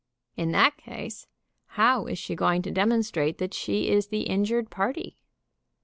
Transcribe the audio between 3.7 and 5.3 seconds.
is the injured party